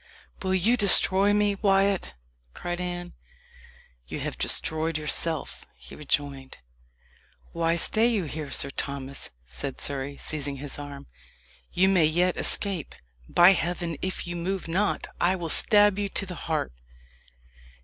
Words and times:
"Will 0.41 0.55
you 0.55 0.77
destroy 0.77 1.31
me, 1.31 1.53
Wyat?" 1.53 2.15
cried 2.55 2.81
Anne. 2.81 3.13
"You 4.07 4.17
have 4.19 4.35
destroyed 4.35 4.97
yourself," 4.97 5.63
he 5.75 5.95
rejoined. 5.95 6.57
"Why 7.51 7.75
stay 7.75 8.07
you 8.07 8.23
here, 8.23 8.49
Sir 8.49 8.71
Thomas?" 8.71 9.29
said 9.45 9.79
Surrey, 9.79 10.17
seizing 10.17 10.55
his 10.55 10.79
arm. 10.79 11.05
"You 11.71 11.87
may 11.87 12.05
yet 12.05 12.35
escape. 12.35 12.95
By 13.29 13.51
heaven! 13.51 13.95
if 14.01 14.25
you 14.25 14.35
move 14.35 14.67
not, 14.67 15.05
I 15.21 15.35
will 15.35 15.49
stab 15.49 15.99
you 15.99 16.09
to 16.09 16.25
the 16.25 16.33
heart!" 16.33 16.73